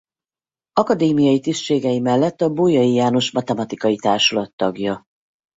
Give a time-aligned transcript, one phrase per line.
[0.73, 5.03] Akadémiai tisztségei mellett a Bolyai János Matematikai Társulat tagja.